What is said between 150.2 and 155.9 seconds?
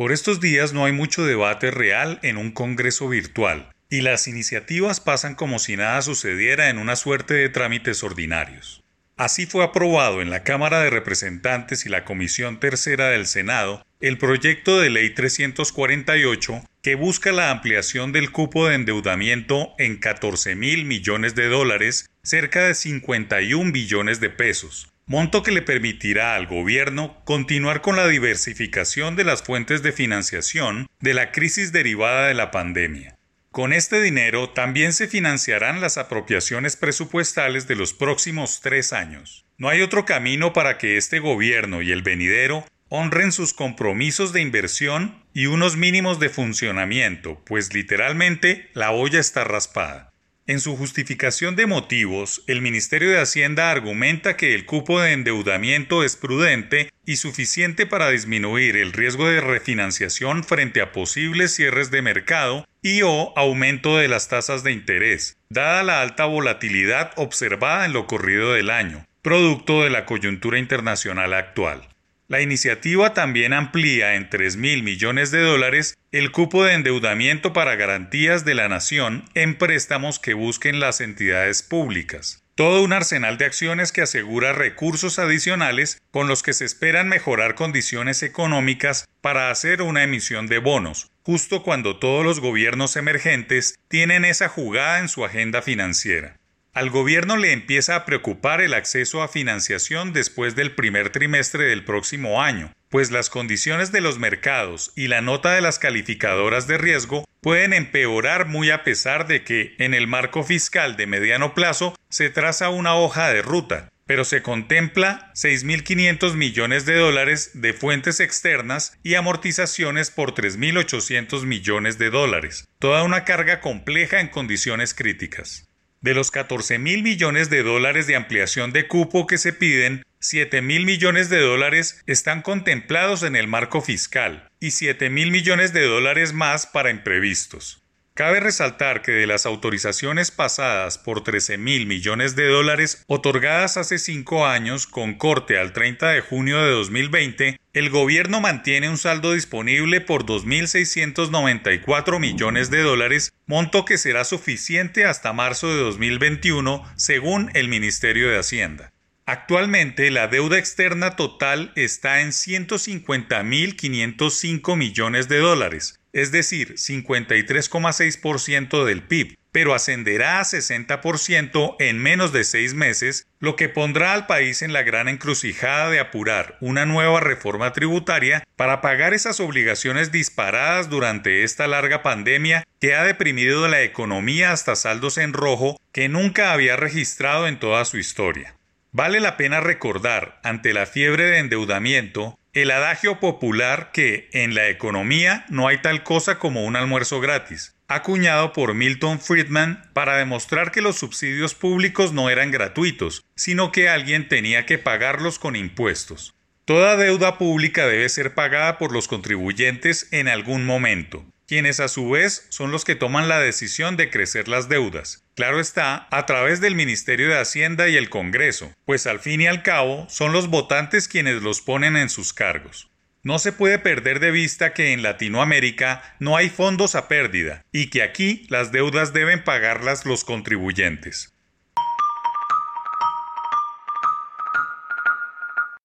2.694 millones de dólares, monto que será suficiente hasta marzo de